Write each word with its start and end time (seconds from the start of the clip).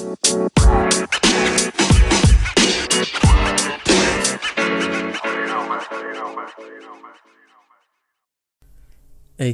Hey, 0.00 0.06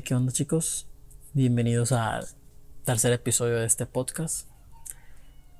¿qué 0.03 0.15
onda 0.15 0.33
chicos? 0.33 0.87
Bienvenidos 1.33 1.93
al 1.93 2.27
tercer 2.85 3.15
episodio 3.15 3.57
de 3.57 3.65
este 3.65 3.87
podcast. 3.87 4.51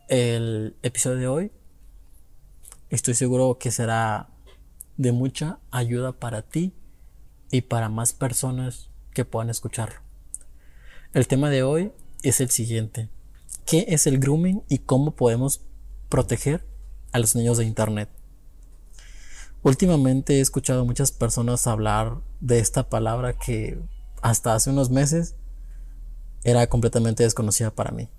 El 0.09 0.77
episodio 0.83 1.17
de 1.17 1.29
hoy 1.29 1.53
estoy 2.91 3.15
seguro 3.15 3.57
que 3.59 3.71
será 3.71 4.29
de 4.99 5.13
mucha 5.13 5.61
ayuda 5.71 6.13
para 6.13 6.43
ti 6.43 6.75
y 7.51 7.63
para 7.63 7.89
más 7.89 8.13
personas 8.13 8.91
que 9.15 9.25
puedan 9.25 9.49
escucharlo. 9.49 10.01
El 11.15 11.27
tema 11.27 11.49
de 11.49 11.63
hoy 11.63 11.93
es 12.23 12.43
el 12.43 12.51
siguiente. 12.51 13.14
¿Qué 13.67 13.87
es 13.89 14.07
el 14.07 14.19
grooming 14.19 14.63
y 14.69 14.79
cómo 14.79 15.17
podemos 15.17 15.63
proteger 16.09 16.67
a 17.13 17.19
los 17.19 17.35
niños 17.35 17.59
de 17.59 17.65
Internet? 17.65 18.11
Últimamente 19.63 20.35
he 20.35 20.41
escuchado 20.41 20.83
a 20.83 20.85
muchas 20.85 21.11
personas 21.11 21.67
hablar 21.67 22.21
de 22.41 22.59
esta 22.59 22.91
palabra 22.91 23.39
que 23.39 23.81
hasta 24.21 24.55
hace 24.55 24.69
unos 24.69 24.91
meses 24.91 25.37
era 26.45 26.67
completamente 26.67 27.23
desconocida 27.23 27.75
para 27.75 27.91
mí. 27.91 28.11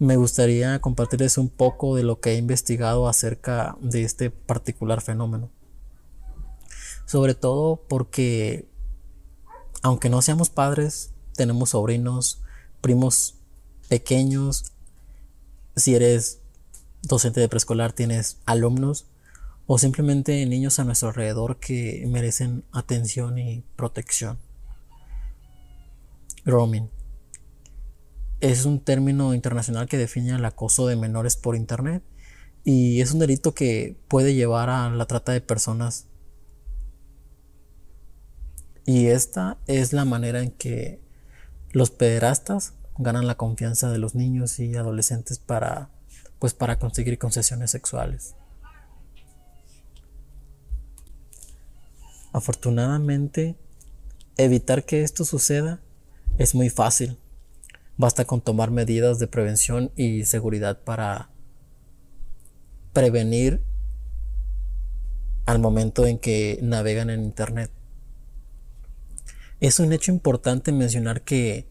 Me 0.00 0.16
gustaría 0.16 0.80
compartirles 0.80 1.38
un 1.38 1.48
poco 1.48 1.94
de 1.94 2.02
lo 2.02 2.20
que 2.20 2.32
he 2.32 2.36
investigado 2.36 3.08
acerca 3.08 3.76
de 3.80 4.02
este 4.02 4.30
particular 4.30 5.00
fenómeno. 5.00 5.50
Sobre 7.06 7.34
todo 7.34 7.84
porque, 7.88 8.68
aunque 9.82 10.10
no 10.10 10.20
seamos 10.20 10.50
padres, 10.50 11.14
tenemos 11.34 11.70
sobrinos, 11.70 12.42
primos 12.80 13.37
pequeños. 13.88 14.72
Si 15.76 15.94
eres 15.94 16.40
docente 17.02 17.40
de 17.40 17.48
preescolar, 17.48 17.92
tienes 17.92 18.38
alumnos 18.46 19.06
o 19.66 19.78
simplemente 19.78 20.44
niños 20.46 20.78
a 20.78 20.84
nuestro 20.84 21.08
alrededor 21.08 21.58
que 21.58 22.04
merecen 22.08 22.64
atención 22.72 23.38
y 23.38 23.64
protección. 23.76 24.38
Grooming 26.44 26.88
es 28.40 28.64
un 28.64 28.80
término 28.80 29.34
internacional 29.34 29.88
que 29.88 29.98
define 29.98 30.30
el 30.30 30.44
acoso 30.44 30.86
de 30.86 30.96
menores 30.96 31.36
por 31.36 31.56
Internet 31.56 32.02
y 32.64 33.00
es 33.00 33.12
un 33.12 33.18
delito 33.18 33.54
que 33.54 33.96
puede 34.08 34.34
llevar 34.34 34.70
a 34.70 34.90
la 34.90 35.06
trata 35.06 35.32
de 35.32 35.40
personas. 35.40 36.06
Y 38.86 39.06
esta 39.06 39.58
es 39.66 39.92
la 39.92 40.04
manera 40.04 40.42
en 40.42 40.50
que 40.50 41.00
los 41.72 41.90
pederastas 41.90 42.74
ganan 42.98 43.26
la 43.26 43.36
confianza 43.36 43.90
de 43.90 43.98
los 43.98 44.14
niños 44.14 44.58
y 44.58 44.74
adolescentes 44.76 45.38
para 45.38 45.90
pues 46.38 46.54
para 46.54 46.78
conseguir 46.78 47.18
concesiones 47.18 47.70
sexuales. 47.70 48.36
Afortunadamente, 52.32 53.56
evitar 54.36 54.84
que 54.84 55.02
esto 55.02 55.24
suceda 55.24 55.80
es 56.38 56.54
muy 56.54 56.70
fácil 56.70 57.18
Basta 57.98 58.24
con 58.24 58.40
tomar 58.40 58.70
medidas 58.70 59.18
de 59.18 59.26
prevención 59.26 59.90
y 59.96 60.24
seguridad 60.24 60.84
para 60.84 61.30
prevenir 62.92 63.60
al 65.46 65.58
momento 65.58 66.06
en 66.06 66.20
que 66.20 66.60
navegan 66.62 67.10
en 67.10 67.24
Internet. 67.24 67.72
Es 69.58 69.80
un 69.80 69.92
hecho 69.92 70.12
importante 70.12 70.70
mencionar 70.70 71.22
que 71.22 71.66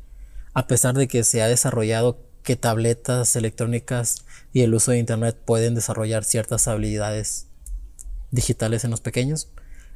a 0.57 0.65
pesar 0.65 0.95
de 0.95 1.07
que 1.07 1.23
se 1.23 1.43
ha 1.43 1.47
desarrollado 1.47 2.17
que 2.41 2.55
tabletas 2.55 3.35
electrónicas 3.35 4.25
y 4.51 4.61
el 4.61 4.73
uso 4.73 4.89
de 4.89 4.97
Internet 4.97 5.37
pueden 5.45 5.75
desarrollar 5.75 6.23
ciertas 6.23 6.67
habilidades 6.67 7.45
digitales 8.31 8.83
en 8.83 8.89
los 8.89 8.99
pequeños, 8.99 9.51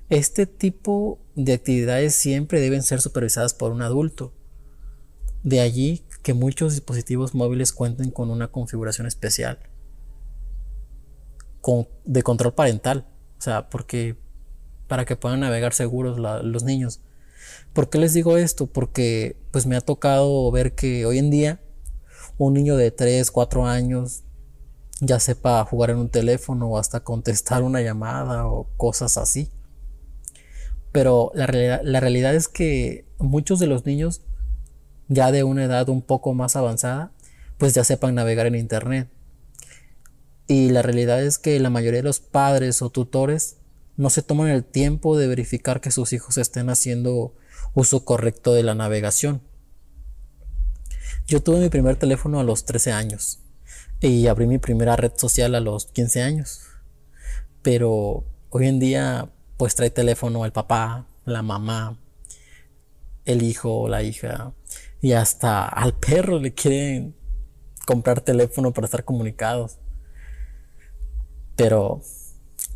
este 0.09 0.45
tipo 0.45 1.17
de 1.33 1.53
actividades 1.53 2.13
siempre 2.13 2.61
deben 2.61 2.83
ser 2.83 3.01
supervisadas 3.01 3.55
por 3.55 3.71
un 3.71 3.81
adulto. 3.81 4.35
De 5.41 5.61
allí 5.61 6.05
que 6.21 6.35
muchos 6.35 6.73
dispositivos 6.73 7.33
móviles 7.33 7.73
cuenten 7.73 8.11
con 8.11 8.29
una 8.29 8.49
configuración 8.49 9.07
especial 9.07 9.57
de 12.05 12.21
control 12.21 12.53
parental. 12.53 13.07
O 13.39 13.41
sea, 13.41 13.67
porque 13.67 14.15
para 14.87 15.05
que 15.05 15.15
puedan 15.15 15.39
navegar 15.39 15.73
seguros 15.73 16.19
los 16.19 16.63
niños. 16.63 17.01
¿Por 17.73 17.89
qué 17.89 17.97
les 17.97 18.13
digo 18.13 18.37
esto? 18.37 18.67
Porque 18.67 19.37
pues 19.51 19.65
me 19.65 19.75
ha 19.75 19.81
tocado 19.81 20.49
ver 20.51 20.75
que 20.75 21.05
hoy 21.05 21.17
en 21.17 21.29
día 21.29 21.61
un 22.37 22.53
niño 22.53 22.75
de 22.75 22.91
3, 22.91 23.31
4 23.31 23.65
años 23.65 24.23
ya 24.99 25.19
sepa 25.19 25.63
jugar 25.65 25.91
en 25.91 25.97
un 25.97 26.09
teléfono 26.09 26.67
o 26.67 26.77
hasta 26.77 27.03
contestar 27.03 27.63
una 27.63 27.81
llamada 27.81 28.47
o 28.47 28.67
cosas 28.77 29.17
así. 29.17 29.49
Pero 30.91 31.31
la, 31.33 31.47
la 31.83 31.99
realidad 31.99 32.35
es 32.35 32.47
que 32.47 33.05
muchos 33.17 33.59
de 33.59 33.67
los 33.67 33.85
niños 33.85 34.21
ya 35.07 35.31
de 35.31 35.43
una 35.43 35.65
edad 35.65 35.89
un 35.89 36.01
poco 36.01 36.33
más 36.33 36.55
avanzada, 36.55 37.11
pues 37.57 37.73
ya 37.73 37.83
sepan 37.83 38.15
navegar 38.15 38.45
en 38.47 38.55
Internet. 38.55 39.09
Y 40.47 40.69
la 40.69 40.81
realidad 40.81 41.23
es 41.23 41.37
que 41.37 41.59
la 41.59 41.69
mayoría 41.69 41.99
de 41.99 42.03
los 42.03 42.19
padres 42.19 42.81
o 42.81 42.89
tutores 42.89 43.57
no 43.97 44.09
se 44.09 44.21
toman 44.21 44.49
el 44.49 44.63
tiempo 44.63 45.17
de 45.17 45.27
verificar 45.27 45.81
que 45.81 45.91
sus 45.91 46.13
hijos 46.13 46.37
estén 46.37 46.69
haciendo 46.69 47.33
uso 47.73 48.05
correcto 48.05 48.53
de 48.53 48.63
la 48.63 48.75
navegación. 48.75 49.41
Yo 51.27 51.41
tuve 51.41 51.59
mi 51.59 51.69
primer 51.69 51.95
teléfono 51.95 52.39
a 52.39 52.43
los 52.43 52.65
13 52.65 52.91
años 52.91 53.39
y 53.99 54.27
abrí 54.27 54.47
mi 54.47 54.57
primera 54.57 54.95
red 54.95 55.11
social 55.15 55.55
a 55.55 55.59
los 55.59 55.85
15 55.87 56.21
años. 56.21 56.61
Pero 57.61 58.25
hoy 58.49 58.67
en 58.67 58.79
día 58.79 59.29
pues 59.57 59.75
trae 59.75 59.91
teléfono 59.91 60.45
el 60.45 60.51
papá, 60.51 61.07
la 61.25 61.41
mamá, 61.43 61.99
el 63.25 63.43
hijo 63.43 63.87
la 63.87 64.01
hija 64.03 64.53
y 65.01 65.13
hasta 65.13 65.67
al 65.67 65.93
perro 65.93 66.39
le 66.39 66.53
quieren 66.53 67.15
comprar 67.85 68.21
teléfono 68.21 68.71
para 68.73 68.85
estar 68.85 69.03
comunicados. 69.03 69.77
Pero 71.55 72.01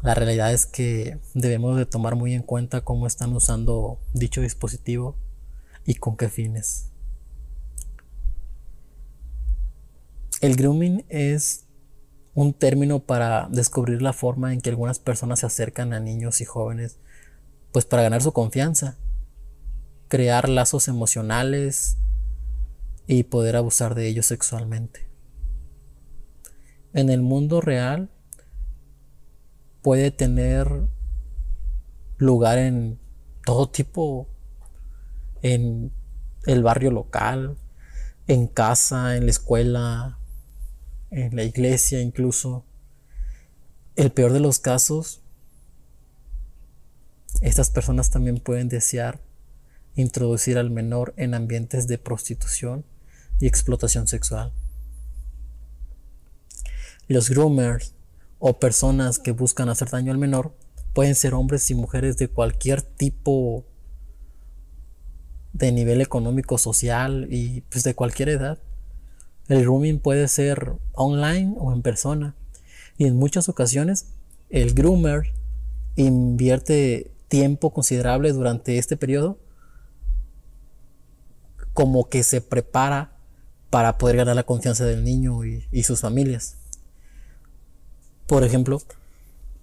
la 0.05 0.13
realidad 0.13 0.53
es 0.53 0.65
que 0.65 1.19
debemos 1.33 1.77
de 1.77 1.85
tomar 1.85 2.15
muy 2.15 2.33
en 2.33 2.43
cuenta 2.43 2.81
cómo 2.81 3.07
están 3.07 3.33
usando 3.33 3.99
dicho 4.13 4.39
dispositivo 4.39 5.17
y 5.85 5.95
con 5.95 6.15
qué 6.15 6.29
fines. 6.29 6.91
El 10.39 10.55
grooming 10.55 11.05
es 11.09 11.65
un 12.33 12.53
término 12.53 12.99
para 12.99 13.49
descubrir 13.51 14.01
la 14.01 14.13
forma 14.13 14.53
en 14.53 14.61
que 14.61 14.69
algunas 14.69 14.99
personas 14.99 15.39
se 15.39 15.47
acercan 15.47 15.91
a 15.91 15.99
niños 15.99 16.39
y 16.39 16.45
jóvenes, 16.45 16.99
pues 17.73 17.85
para 17.85 18.03
ganar 18.03 18.21
su 18.21 18.31
confianza, 18.31 18.97
crear 20.07 20.47
lazos 20.47 20.87
emocionales, 20.87 21.97
y 23.07 23.23
poder 23.23 23.55
abusar 23.55 23.95
de 23.95 24.07
ellos 24.07 24.25
sexualmente. 24.25 25.07
En 26.93 27.09
el 27.09 27.21
mundo 27.21 27.61
real 27.61 28.09
puede 29.85 30.09
tener 30.09 30.89
lugar 32.17 32.57
en 32.57 32.99
todo 33.45 33.69
tipo, 33.69 34.27
en 35.43 35.91
el 36.47 36.63
barrio 36.63 36.89
local, 36.89 37.59
en 38.25 38.47
casa, 38.47 39.15
en 39.15 39.25
la 39.25 39.29
escuela, 39.29 40.17
en 41.11 41.35
la 41.35 41.43
iglesia 41.43 42.01
incluso. 42.01 42.65
El 43.95 44.11
peor 44.11 44.33
de 44.33 44.39
los 44.39 44.57
casos, 44.57 45.21
estas 47.41 47.69
personas 47.69 48.09
también 48.09 48.39
pueden 48.39 48.69
desear 48.69 49.21
introducir 49.93 50.57
al 50.57 50.71
menor 50.71 51.13
en 51.15 51.35
ambientes 51.35 51.85
de 51.85 51.99
prostitución 51.99 52.85
y 53.39 53.45
explotación 53.45 54.07
sexual. 54.07 54.51
Los 57.07 57.29
groomers 57.29 57.93
o 58.39 58.59
personas 58.59 59.19
que 59.19 59.31
buscan 59.31 59.69
hacer 59.69 59.89
daño 59.89 60.11
al 60.11 60.17
menor 60.17 60.53
pueden 60.93 61.15
ser 61.15 61.33
hombres 61.33 61.69
y 61.71 61.75
mujeres 61.75 62.17
de 62.17 62.27
cualquier 62.27 62.81
tipo 62.81 63.65
de 65.53 65.71
nivel 65.71 66.01
económico, 66.01 66.57
social 66.57 67.27
y 67.29 67.61
pues 67.61 67.83
de 67.83 67.95
cualquier 67.95 68.29
edad. 68.29 68.59
El 69.47 69.61
grooming 69.61 69.99
puede 69.99 70.27
ser 70.27 70.73
online 70.93 71.53
o 71.57 71.71
en 71.73 71.81
persona 71.81 72.35
y 72.97 73.05
en 73.05 73.17
muchas 73.17 73.49
ocasiones 73.49 74.07
el 74.49 74.73
groomer 74.73 75.33
invierte 75.95 77.11
tiempo 77.27 77.73
considerable 77.73 78.31
durante 78.31 78.77
este 78.77 78.97
periodo 78.97 79.37
como 81.73 82.07
que 82.07 82.23
se 82.23 82.39
prepara 82.41 83.17
para 83.69 83.97
poder 83.97 84.15
ganar 84.15 84.35
la 84.35 84.43
confianza 84.43 84.85
del 84.85 85.03
niño 85.03 85.43
y, 85.43 85.83
sus 85.83 85.99
familias. 85.99 86.55
Por 88.27 88.43
ejemplo, 88.43 88.81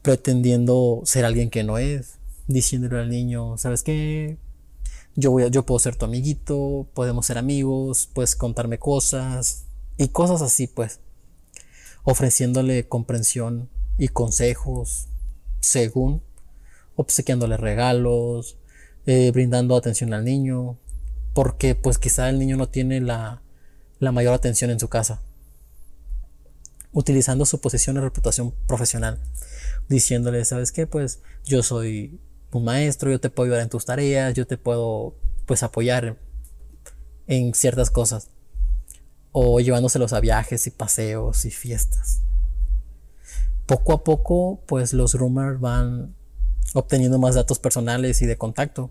pretendiendo 0.03 1.03
ser 1.05 1.25
alguien 1.25 1.50
que 1.50 1.64
no 1.64 1.79
es, 1.79 2.19
diciéndole 2.47 3.00
al 3.00 3.11
niño, 3.11 3.59
¿sabes 3.59 3.82
qué? 3.82 4.38
Yo, 5.17 5.31
voy 5.31 5.50
yo 5.50 5.67
puedo 5.67 5.79
ser 5.79 5.97
tu 5.97 6.05
amiguito, 6.05 6.87
podemos 6.94 7.26
ser 7.26 7.38
amigos, 7.38 8.09
puedes 8.12 8.37
contarme 8.37 8.79
cosas 8.79 9.64
y 9.99 10.09
cosas 10.09 10.43
así, 10.43 10.67
pues. 10.67 11.00
ofreciéndole 12.05 12.88
comprensión 12.88 13.69
y 13.99 14.09
consejos 14.09 15.09
según, 15.61 16.23
obsequiándole 16.97 17.56
regalos, 17.56 18.59
eh, 19.06 19.31
brindando 19.32 19.76
atención 19.76 20.12
al 20.14 20.25
niño, 20.25 20.79
porque 21.35 21.75
pues 21.75 21.99
quizá 21.99 22.29
el 22.29 22.38
niño 22.38 22.56
no 22.56 22.69
tiene 22.69 23.00
la, 23.00 23.43
la 23.99 24.12
mayor 24.12 24.35
atención 24.35 24.70
en 24.70 24.81
su 24.81 24.88
casa. 24.88 25.23
Utilizando 26.92 27.46
su 27.46 27.60
posición 27.60 27.96
y 27.96 28.00
reputación 28.00 28.54
profesional, 28.66 29.20
diciéndole, 29.88 30.44
¿sabes 30.44 30.72
qué? 30.72 30.86
Pues 30.86 31.20
yo 31.44 31.62
soy 31.62 32.20
un 32.52 32.64
maestro, 32.64 33.10
yo 33.10 33.20
te 33.20 33.30
puedo 33.30 33.46
ayudar 33.46 33.62
en 33.62 33.70
tus 33.70 33.86
tareas, 33.86 34.34
yo 34.34 34.46
te 34.46 34.58
puedo 34.58 35.16
pues 35.46 35.62
apoyar 35.62 36.18
en 37.26 37.54
ciertas 37.54 37.90
cosas. 37.90 38.28
O 39.32 39.60
llevándoselos 39.60 40.12
a 40.12 40.20
viajes 40.20 40.66
y 40.66 40.70
paseos 40.70 41.44
y 41.46 41.50
fiestas. 41.50 42.22
Poco 43.66 43.92
a 43.94 44.04
poco, 44.04 44.62
pues 44.66 44.92
los 44.92 45.14
rumors 45.14 45.60
van 45.60 46.14
obteniendo 46.74 47.18
más 47.18 47.34
datos 47.34 47.58
personales 47.58 48.20
y 48.20 48.26
de 48.26 48.36
contacto. 48.36 48.90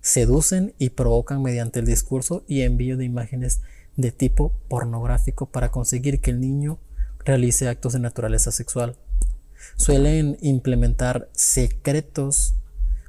Seducen 0.00 0.74
y 0.78 0.90
provocan 0.90 1.42
mediante 1.42 1.80
el 1.80 1.86
discurso 1.86 2.44
y 2.46 2.62
envío 2.62 2.96
de 2.96 3.04
imágenes 3.04 3.60
de 3.96 4.12
tipo 4.12 4.52
pornográfico 4.68 5.46
para 5.46 5.70
conseguir 5.70 6.20
que 6.20 6.30
el 6.30 6.40
niño 6.40 6.78
realice 7.24 7.68
actos 7.68 7.92
de 7.92 8.00
naturaleza 8.00 8.52
sexual. 8.52 8.96
Suelen 9.76 10.38
implementar 10.40 11.28
secretos 11.32 12.54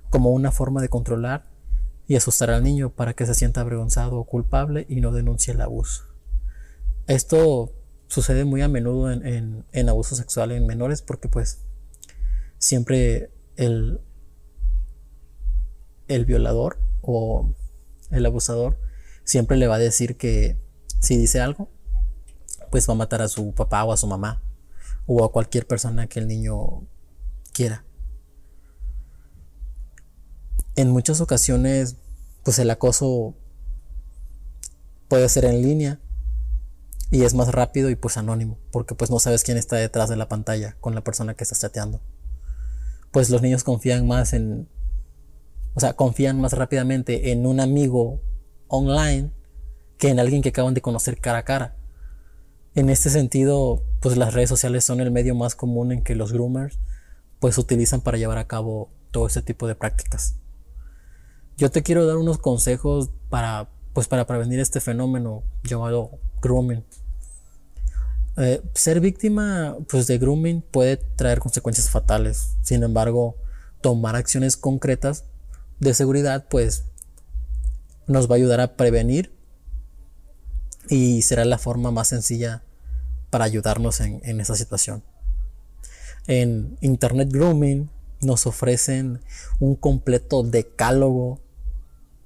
como 0.09 0.31
una 0.31 0.51
forma 0.51 0.81
de 0.81 0.89
controlar 0.89 1.47
y 2.07 2.15
asustar 2.15 2.51
al 2.51 2.63
niño 2.63 2.89
para 2.89 3.13
que 3.13 3.25
se 3.25 3.33
sienta 3.33 3.61
avergonzado 3.61 4.17
o 4.17 4.25
culpable 4.25 4.85
y 4.89 5.01
no 5.01 5.11
denuncie 5.11 5.53
el 5.53 5.61
abuso. 5.61 6.05
Esto 7.07 7.73
sucede 8.07 8.45
muy 8.45 8.61
a 8.61 8.67
menudo 8.67 9.11
en, 9.11 9.89
abuso 9.89 10.15
sexual 10.15 10.51
en 10.51 10.67
menores 10.67 11.01
porque 11.01 11.27
pues 11.27 11.61
siempre 12.59 13.31
el, 13.55 13.99
el 16.07 16.25
violador 16.25 16.77
o 17.01 17.53
el 18.11 18.25
abusador 18.25 18.77
siempre 19.23 19.57
le 19.57 19.67
va 19.67 19.75
a 19.75 19.79
decir 19.79 20.17
que 20.17 20.57
si 20.99 21.17
dice 21.17 21.41
algo, 21.41 21.69
pues 22.73 22.89
va 22.89 22.93
a 22.93 22.97
matar 22.97 23.21
a 23.21 23.27
su 23.27 23.53
papá 23.53 23.83
o 23.83 23.93
a 23.93 23.97
su 23.97 24.07
mamá 24.07 24.41
o 25.05 25.23
a 25.23 25.31
cualquier 25.31 25.67
persona 25.67 26.07
que 26.07 26.19
el 26.19 26.27
niño 26.27 26.81
quiera. 27.53 27.85
En 30.75 30.89
muchas 30.89 31.21
ocasiones, 31.21 31.97
pues 32.41 32.57
el 32.57 32.71
acoso 32.71 33.35
puede 35.07 35.29
ser 35.29 35.45
en 35.45 35.61
línea 35.61 35.99
y 37.11 37.25
es 37.25 37.35
más 37.35 37.49
rápido 37.49 37.91
y 37.91 37.95
pues 37.95 38.17
anónimo, 38.17 38.57
porque 38.71 38.95
pues 38.95 39.11
no 39.11 39.19
sabes 39.19 39.43
quién 39.43 39.59
está 39.59 39.75
detrás 39.75 40.09
de 40.09 40.15
la 40.15 40.27
pantalla 40.27 40.75
con 40.81 40.95
la 40.95 41.03
persona 41.03 41.35
que 41.35 41.43
estás 41.43 41.59
chateando. 41.59 42.01
Pues 43.11 43.29
los 43.29 43.43
niños 43.43 43.63
confían 43.63 44.07
más 44.07 44.33
en, 44.33 44.67
o 45.75 45.79
sea, 45.79 45.93
confían 45.93 46.41
más 46.41 46.53
rápidamente 46.53 47.31
en 47.33 47.45
un 47.45 47.59
amigo 47.59 48.19
online 48.67 49.31
que 49.99 50.09
en 50.09 50.19
alguien 50.19 50.41
que 50.41 50.49
acaban 50.49 50.73
de 50.73 50.81
conocer 50.81 51.21
cara 51.21 51.37
a 51.37 51.45
cara. 51.45 51.82
En 52.75 52.89
este 52.89 53.09
sentido, 53.09 53.83
pues 53.99 54.17
las 54.17 54.33
redes 54.33 54.49
sociales 54.49 54.83
son 54.83 54.99
el 54.99 55.11
medio 55.11 55.35
más 55.35 55.55
común 55.55 55.91
en 55.91 56.03
que 56.03 56.15
los 56.15 56.33
groomers 56.33 56.79
pues 57.39 57.57
utilizan 57.57 58.01
para 58.01 58.17
llevar 58.17 58.37
a 58.37 58.47
cabo 58.47 58.89
todo 59.11 59.27
este 59.27 59.41
tipo 59.41 59.67
de 59.67 59.75
prácticas. 59.75 60.35
Yo 61.57 61.69
te 61.69 61.83
quiero 61.83 62.07
dar 62.07 62.17
unos 62.17 62.39
consejos 62.39 63.11
para 63.29 63.69
pues 63.93 64.07
para 64.07 64.25
prevenir 64.25 64.59
este 64.59 64.79
fenómeno 64.79 65.43
llamado 65.63 66.19
grooming. 66.41 66.83
Eh, 68.37 68.63
ser 68.73 68.99
víctima 68.99 69.77
pues, 69.87 70.07
de 70.07 70.17
grooming 70.17 70.61
puede 70.61 70.97
traer 70.97 71.39
consecuencias 71.39 71.91
fatales. 71.91 72.55
Sin 72.63 72.81
embargo, 72.81 73.35
tomar 73.81 74.15
acciones 74.15 74.57
concretas 74.57 75.25
de 75.79 75.93
seguridad 75.93 76.47
pues 76.49 76.85
nos 78.07 78.29
va 78.29 78.35
a 78.35 78.37
ayudar 78.37 78.59
a 78.61 78.75
prevenir 78.75 79.31
y 80.89 81.21
será 81.21 81.45
la 81.45 81.57
forma 81.57 81.91
más 81.91 82.09
sencilla 82.09 82.63
para 83.29 83.45
ayudarnos 83.45 83.99
en, 84.01 84.21
en 84.23 84.41
esa 84.41 84.55
situación. 84.55 85.03
En 86.27 86.77
Internet 86.81 87.29
Grooming 87.31 87.89
nos 88.21 88.47
ofrecen 88.47 89.21
un 89.59 89.75
completo 89.75 90.43
decálogo 90.43 91.41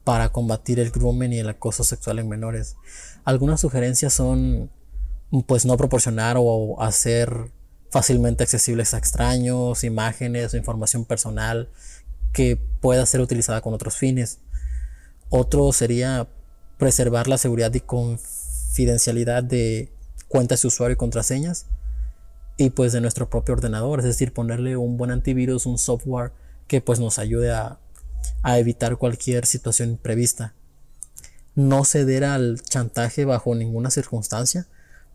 para 0.04 0.30
combatir 0.30 0.80
el 0.80 0.92
grooming 0.92 1.34
y 1.34 1.40
el 1.40 1.50
acoso 1.50 1.84
sexual 1.84 2.20
en 2.20 2.30
menores. 2.30 2.78
Algunas 3.26 3.60
sugerencias 3.60 4.14
son 4.14 4.72
pues 5.46 5.66
no 5.66 5.76
proporcionar 5.76 6.38
o 6.40 6.82
hacer 6.82 7.52
fácilmente 7.90 8.44
accesibles 8.44 8.94
a 8.94 9.00
extraños, 9.00 9.84
imágenes 9.84 10.54
o 10.54 10.58
información 10.58 11.04
personal 11.04 11.70
que 12.32 12.56
pueda 12.56 13.06
ser 13.06 13.20
utilizada 13.20 13.60
con 13.60 13.74
otros 13.74 13.98
fines. 13.98 14.40
Otro 15.30 15.74
sería 15.74 16.28
preservar 16.78 17.28
la 17.28 17.38
seguridad 17.38 17.74
y 17.74 17.82
confidencialidad 18.68 19.44
de 19.44 19.92
cuentas 20.28 20.62
de 20.62 20.68
usuario 20.68 20.94
y 20.94 20.98
contraseñas 20.98 21.66
y 22.58 22.72
pues 22.72 22.92
de 22.92 23.02
nuestro 23.02 23.30
propio 23.30 23.56
ordenador, 23.56 24.00
es 24.00 24.06
decir, 24.06 24.34
ponerle 24.34 24.78
un 24.78 24.98
buen 24.98 25.12
antivirus, 25.12 25.66
un 25.66 25.78
software 25.78 26.32
que 26.68 26.82
pues 26.82 27.00
nos 27.00 27.18
ayude 27.18 27.52
a, 27.52 27.80
a 28.44 28.60
evitar 28.60 28.98
cualquier 28.98 29.46
situación 29.46 29.90
imprevista. 29.90 30.54
No 31.56 31.86
ceder 31.86 32.24
al 32.24 32.62
chantaje 32.62 33.26
bajo 33.26 33.56
ninguna 33.56 33.90
circunstancia, 33.90 34.68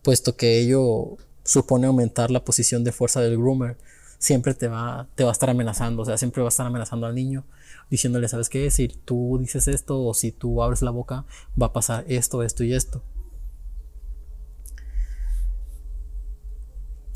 puesto 0.03 0.37
que 0.37 0.59
ello 0.59 1.17
supone 1.45 1.87
aumentar 1.87 2.31
la 2.31 2.45
posición 2.45 2.85
de 2.85 2.93
fuerza 2.93 3.21
del 3.21 3.37
groomer. 3.37 3.77
Siempre 4.19 4.55
te 4.55 4.69
va, 4.69 5.09
te 5.15 5.25
va 5.25 5.31
a 5.31 5.33
estar 5.33 5.51
amenazando, 5.51 6.03
o 6.03 6.05
sea, 6.05 6.17
siempre 6.17 6.43
va 6.43 6.49
a 6.49 6.51
estar 6.51 6.67
amenazando 6.67 7.07
al 7.07 7.15
niño, 7.15 7.45
diciéndole, 7.91 8.29
¿sabes 8.29 8.49
qué? 8.49 8.71
Si 8.71 8.89
tú 8.89 9.39
dices 9.41 9.69
esto 9.69 10.03
o 10.05 10.15
si 10.15 10.33
tú 10.33 10.63
abres 10.63 10.83
la 10.83 10.91
boca, 10.91 11.25
va 11.61 11.67
a 11.67 11.73
pasar 11.73 12.05
esto, 12.09 12.43
esto 12.43 12.63
y 12.65 12.75
esto. 12.75 13.03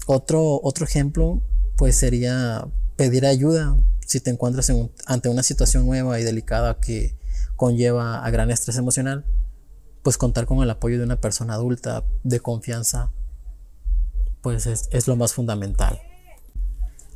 Otro, 0.06 0.60
otro 0.62 0.84
ejemplo, 0.84 1.42
pues 1.76 1.96
sería 1.96 2.66
pedir 2.96 3.26
ayuda 3.26 3.76
si 4.06 4.20
te 4.20 4.30
encuentras 4.30 4.72
ante 5.06 5.28
una 5.28 5.42
situación 5.42 5.84
nueva 5.84 6.18
y 6.20 6.24
delicada 6.24 6.78
que 6.80 7.16
conlleva 7.56 8.24
a 8.24 8.30
gran 8.30 8.50
estrés 8.50 8.76
emocional 8.76 9.24
pues 10.06 10.18
contar 10.18 10.46
con 10.46 10.62
el 10.62 10.70
apoyo 10.70 10.98
de 10.98 11.04
una 11.04 11.20
persona 11.20 11.54
adulta 11.54 12.04
de 12.22 12.38
confianza, 12.38 13.10
pues 14.40 14.64
es, 14.66 15.08
lo 15.08 15.16
más 15.16 15.32
fundamental. 15.32 16.00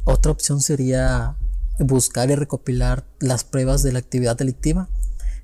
Otra 0.03 0.33
opción 0.33 0.61
sería 0.61 1.37
buscar 1.79 2.29
y 2.31 2.35
recopilar 2.35 3.07
las 3.21 3.45
pruebas 3.45 3.85
de 3.85 3.93
la 3.93 4.01
actividad 4.01 4.37
delictiva, 4.37 4.89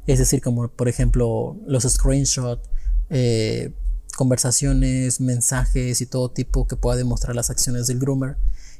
es 0.09 0.19
decir, 0.19 0.43
como 0.43 0.67
por 0.67 0.89
ejemplo 0.89 1.57
los 1.69 1.85
screenshots, 1.85 2.69
eh, 3.11 3.73
conversaciones, 4.17 5.21
mensajes 5.21 6.01
y 6.01 6.07
todo 6.07 6.31
tipo 6.31 6.67
que 6.67 6.77
pueda 6.77 6.97
demostrar 6.97 7.37
las 7.37 7.51
acciones 7.51 7.87
del 7.87 8.01
groomer 8.01 8.37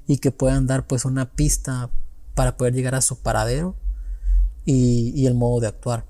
y 0.07 0.19
que 0.19 0.33
puedan 0.33 0.67
dar 0.67 0.87
pues 0.87 1.05
una 1.05 1.31
pista 1.33 1.91
para 2.35 2.57
poder 2.57 2.75
llegar 2.75 2.95
a 2.95 3.01
su 3.01 3.21
paradero 3.21 3.77
y, 4.65 5.27
el 5.27 5.35
modo 5.35 5.61
de 5.61 5.69
actuar. 5.69 6.05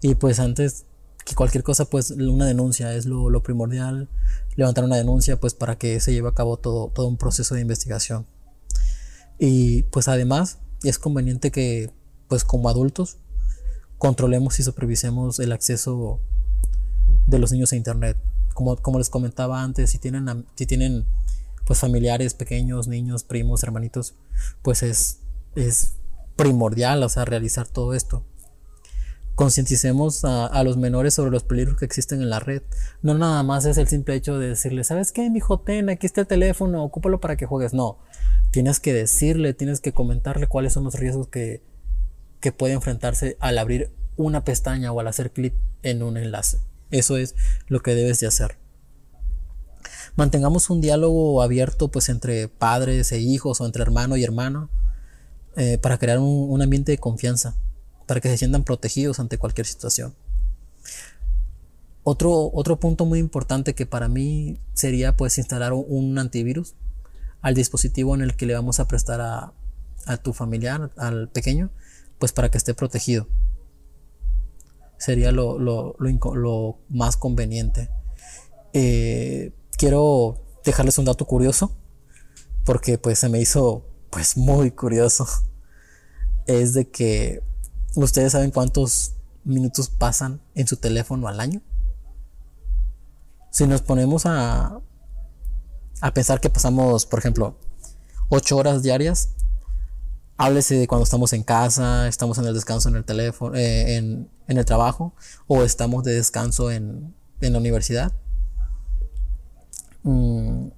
Y 0.00 0.14
pues 0.14 0.40
antes 0.40 0.86
que 1.24 1.34
cualquier 1.34 1.62
cosa, 1.62 1.84
pues 1.84 2.10
una 2.12 2.46
denuncia 2.46 2.94
es 2.94 3.04
lo, 3.04 3.42
primordial, 3.42 4.08
levantar 4.56 4.84
una 4.84 4.96
denuncia, 4.96 5.38
pues 5.38 5.52
para 5.52 5.76
que 5.76 6.00
se 6.00 6.12
lleve 6.12 6.28
a 6.28 6.34
cabo 6.34 6.56
todo, 6.56 6.88
todo 6.88 7.06
un 7.08 7.18
proceso 7.18 7.54
de 7.54 7.60
investigación. 7.60 8.26
Y 9.38 9.82
pues 9.84 10.08
además 10.08 10.58
es 10.82 10.98
conveniente 10.98 11.50
que, 11.50 11.90
pues 12.28 12.44
como 12.44 12.68
adultos, 12.68 13.18
controlemos 13.98 14.58
y 14.60 14.62
supervisemos 14.62 15.40
el 15.40 15.52
acceso 15.52 16.20
de 17.26 17.38
los 17.38 17.52
niños 17.52 17.72
a 17.72 17.76
internet. 17.76 18.16
Como, 18.54 18.76
como 18.76 18.98
les 18.98 19.10
comentaba 19.10 19.62
antes, 19.62 19.90
si 19.90 19.98
tienen, 19.98 20.46
si 20.54 20.66
tienen 20.66 21.04
pues 21.66 21.78
familiares 21.78 22.34
pequeños, 22.34 22.88
niños, 22.88 23.24
primos, 23.24 23.62
hermanitos, 23.62 24.14
pues 24.62 24.82
es, 24.82 25.20
es 25.54 25.94
primordial, 26.36 27.02
o 27.02 27.08
sea, 27.08 27.24
realizar 27.24 27.68
todo 27.68 27.94
esto 27.94 28.24
concienticemos 29.40 30.26
a, 30.26 30.62
los 30.64 30.76
menores 30.76 31.14
sobre 31.14 31.30
los 31.30 31.44
peligros 31.44 31.78
que 31.78 31.86
existen 31.86 32.20
en 32.20 32.28
la 32.28 32.40
red. 32.40 32.60
No 33.00 33.14
nada 33.14 33.42
más 33.42 33.64
es 33.64 33.78
el 33.78 33.88
simple 33.88 34.14
hecho 34.14 34.38
de 34.38 34.48
decirle, 34.48 34.84
¿sabes 34.84 35.12
qué, 35.12 35.30
mi 35.30 35.40
ten, 35.64 35.88
aquí 35.88 36.04
está 36.04 36.20
el 36.20 36.26
teléfono, 36.26 36.84
ocúpalo 36.84 37.20
para 37.20 37.36
que 37.36 37.46
juegues. 37.46 37.72
No, 37.72 37.96
tienes 38.50 38.80
que 38.80 38.92
decirle, 38.92 39.54
tienes 39.54 39.80
que 39.80 39.94
comentarle 39.94 40.46
cuáles 40.46 40.74
son 40.74 40.84
los 40.84 40.94
riesgos 40.94 41.28
que, 41.28 41.62
que 42.40 42.52
puede 42.52 42.74
enfrentarse 42.74 43.38
al 43.40 43.56
abrir 43.56 43.90
una 44.18 44.44
pestaña 44.44 44.92
o 44.92 45.00
al 45.00 45.08
hacer 45.08 45.30
clic 45.30 45.54
en 45.82 46.02
un 46.02 46.18
enlace. 46.18 46.58
Eso 46.90 47.16
es 47.16 47.34
lo 47.68 47.80
que 47.82 47.94
debes 47.94 48.20
de 48.20 48.26
hacer. 48.26 48.58
Mantengamos 50.16 50.70
un 50.70 50.80
diálogo 50.80 51.42
abierto 51.42 51.88
pues 51.88 52.08
entre 52.08 52.48
padres 52.48 53.12
e 53.12 53.20
hijos 53.20 53.60
o 53.60 53.66
entre 53.66 53.82
hermano 53.82 54.16
y 54.16 54.24
hermano 54.24 54.70
eh, 55.56 55.78
para 55.78 55.98
crear 55.98 56.18
un 56.18 56.60
ambiente 56.62 56.92
de 56.92 56.98
confianza 56.98 57.54
para 58.10 58.20
que 58.20 58.28
se 58.28 58.38
sientan 58.38 58.64
protegidos 58.64 59.20
ante 59.20 59.38
cualquier 59.38 59.68
situación. 59.68 60.16
Otro, 62.02 62.50
otro 62.52 62.80
punto 62.80 63.06
muy 63.06 63.20
importante 63.20 63.74
que 63.76 63.86
para 63.86 64.08
mí 64.08 64.58
sería 64.74 65.16
pues 65.16 65.38
instalar 65.38 65.72
un 65.74 66.18
antivirus 66.18 66.74
al 67.40 67.54
dispositivo 67.54 68.16
en 68.16 68.22
el 68.22 68.34
que 68.34 68.46
le 68.46 68.54
vamos 68.54 68.80
a 68.80 68.88
prestar 68.88 69.20
a, 69.20 69.52
a 70.06 70.16
tu 70.16 70.32
familiar, 70.32 70.90
al 70.96 71.28
pequeño, 71.28 71.70
pues 72.18 72.32
para 72.32 72.50
que 72.50 72.58
esté 72.58 72.74
protegido. 72.74 73.28
Sería 75.00 75.32
lo, 75.32 75.58
lo, 75.58 75.96
lo, 75.98 76.78
más 76.90 77.16
conveniente. 77.16 77.88
Eh, 78.74 79.54
quiero 79.78 80.44
dejarles 80.62 80.98
un 80.98 81.06
dato 81.06 81.24
curioso, 81.24 81.74
porque 82.66 82.98
pues 82.98 83.18
se 83.18 83.30
me 83.30 83.40
hizo 83.40 83.86
pues 84.10 84.36
muy 84.36 84.70
curioso. 84.70 85.26
Es 86.46 86.74
de 86.74 86.90
que 86.90 87.42
ustedes 87.94 88.32
saben 88.32 88.50
cuántos 88.50 89.14
minutos 89.44 89.88
pasan 89.88 90.42
en 90.54 90.66
su 90.66 90.76
teléfono 90.76 91.28
al 91.28 91.38
año. 91.40 91.62
Si 93.52 93.66
nos 93.66 93.82
ponemos 93.82 94.26
a, 94.26 94.80
a 96.00 96.14
pensar 96.14 96.40
que 96.40 96.50
pasamos, 96.50 97.06
por 97.06 97.20
ejemplo, 97.20 97.56
8 98.28 98.56
horas 98.56 98.82
diarias, 98.82 99.30
háblese 100.40 100.76
de 100.76 100.88
cuando 100.88 101.04
estamos 101.04 101.34
en 101.34 101.42
casa, 101.42 102.08
estamos 102.08 102.38
en 102.38 102.46
el 102.46 102.54
descanso 102.54 102.88
en 102.88 102.96
el 102.96 103.04
teléfono, 103.04 103.54
eh, 103.56 103.96
en, 103.96 104.30
el 104.58 104.64
trabajo, 104.64 105.14
o 105.46 105.62
estamos 105.62 106.04
de 106.04 106.14
descanso 106.14 106.70
en, 106.70 107.14
la 107.40 107.58
universidad. 107.58 108.12
Mm, 110.02 110.68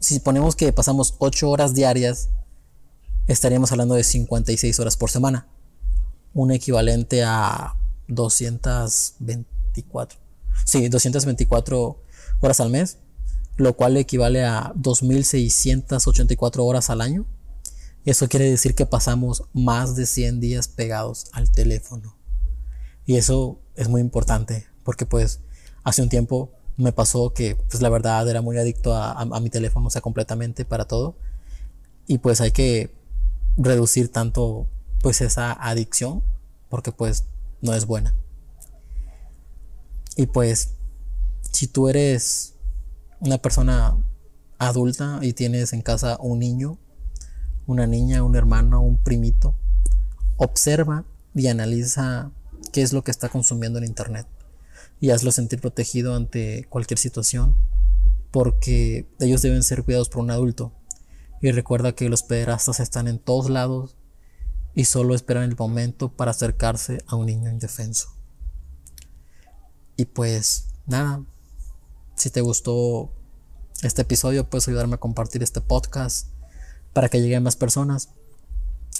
si 0.00 0.20
ponemos 0.20 0.54
que 0.54 0.72
pasamos 0.72 1.14
8 1.18 1.50
horas 1.50 1.74
diarias, 1.74 2.28
estaríamos 3.26 3.72
hablando 3.72 3.94
de 3.94 4.04
56 4.04 4.78
horas 4.80 4.96
por 4.96 5.10
semana, 5.10 5.48
un 6.34 6.50
equivalente 6.50 7.24
a 7.24 7.74
224. 8.08 10.18
Sí, 10.64 10.88
224 10.88 12.02
horas 12.40 12.60
al 12.60 12.70
mes, 12.70 12.98
lo 13.56 13.76
cual 13.76 13.96
equivale 13.96 14.44
a 14.44 14.72
2.684 14.74 16.60
horas 16.60 16.90
al 16.90 17.00
año 17.00 17.26
eso 18.10 18.28
quiere 18.28 18.50
decir 18.50 18.74
que 18.74 18.86
pasamos 18.86 19.44
más 19.52 19.94
de 19.94 20.06
100 20.06 20.40
días 20.40 20.68
pegados 20.68 21.26
al 21.32 21.50
teléfono. 21.50 22.16
Y 23.08 23.16
eso 23.16 23.58
es 23.74 23.88
muy 23.88 24.02
importante 24.02 24.66
porque 24.84 25.06
pues 25.06 25.40
hace 25.82 26.02
un 26.02 26.10
tiempo 26.10 26.52
me 26.76 26.92
pasó 26.92 27.32
que 27.32 27.56
pues 27.56 27.80
la 27.80 27.88
verdad 27.88 28.28
era 28.28 28.42
muy 28.42 28.58
adicto 28.58 28.94
a, 28.94 29.24
mi 29.40 29.48
teléfono, 29.48 29.86
o 29.86 29.90
sea, 29.90 30.02
completamente 30.02 30.66
para 30.66 30.84
todo. 30.84 31.16
Y 32.06 32.18
pues 32.18 32.42
hay 32.42 32.50
que 32.50 32.94
reducir 33.56 34.12
tanto 34.12 34.68
pues 35.00 35.22
esa 35.22 35.52
adicción 35.52 36.22
porque 36.68 36.92
pues 36.92 37.24
no 37.62 37.72
es 37.72 37.86
buena. 37.86 38.14
Y 40.14 40.26
pues 40.26 40.74
si 41.50 41.66
tú 41.66 41.88
eres 41.88 42.56
una 43.20 43.38
persona 43.38 43.96
adulta 44.58 45.20
y 45.22 45.32
tienes 45.32 45.72
en 45.72 45.80
casa 45.80 46.18
un 46.20 46.40
niño, 46.40 46.76
una 47.66 47.86
niña, 47.86 48.22
un 48.22 48.36
hermano, 48.36 48.82
un 48.82 48.98
primito. 48.98 49.54
Observa 50.36 51.06
y 51.34 51.46
analiza 51.46 52.32
qué 52.68 52.82
es 52.82 52.92
lo 52.92 53.04
que 53.04 53.10
está 53.10 53.28
consumiendo 53.28 53.78
en 53.78 53.84
Internet 53.84 54.26
y 55.00 55.10
hazlo 55.10 55.32
sentir 55.32 55.60
protegido 55.60 56.14
ante 56.14 56.64
cualquier 56.68 56.98
situación 56.98 57.56
porque 58.30 59.08
ellos 59.20 59.42
deben 59.42 59.62
ser 59.62 59.84
cuidados 59.84 60.08
por 60.08 60.22
un 60.22 60.30
adulto. 60.30 60.72
Y 61.40 61.50
recuerda 61.52 61.92
que 61.92 62.08
los 62.08 62.22
pederastas 62.22 62.80
están 62.80 63.08
en 63.08 63.18
todos 63.18 63.48
lados 63.48 63.96
y 64.74 64.84
solo 64.84 65.14
esperan 65.14 65.44
el 65.44 65.56
momento 65.56 66.12
para 66.12 66.32
acercarse 66.32 66.98
a 67.06 67.16
un 67.16 67.26
niño 67.26 67.50
indefenso. 67.50 68.08
Y 69.96 70.06
pues 70.06 70.66
nada, 70.86 71.24
si 72.16 72.30
te 72.30 72.40
gustó 72.40 73.12
este 73.82 74.02
episodio, 74.02 74.48
puedes 74.48 74.68
ayudarme 74.68 74.94
a 74.94 75.00
compartir 75.00 75.42
este 75.42 75.60
podcast 75.60 76.28
para 76.92 77.08
que 77.08 77.20
lleguen 77.20 77.44
más 77.44 77.56
personas 77.56 78.10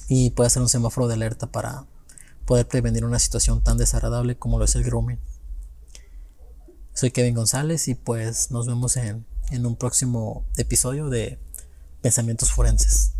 y 0.08 0.30
pueda 0.30 0.50
ser 0.50 0.62
un 0.62 0.68
semáforo 0.68 1.08
de 1.08 1.14
alerta 1.14 1.50
para 1.50 1.86
poder 2.48 2.66
prevenir 2.66 3.04
una 3.04 3.18
situación 3.18 3.62
tan 3.62 3.76
desagradable 3.76 4.38
como 4.38 4.58
lo 4.58 4.64
es 4.64 4.74
el 4.74 4.82
grooming. 4.82 5.18
Soy 6.94 7.10
Kevin 7.10 7.34
González 7.34 7.88
y 7.88 7.94
pues 7.94 8.50
nos 8.50 8.66
vemos 8.66 8.96
en, 8.96 9.26
en 9.50 9.66
un 9.66 9.76
próximo 9.76 10.46
episodio 10.56 11.10
de 11.10 11.38
Pensamientos 12.00 12.50
Forenses. 12.50 13.12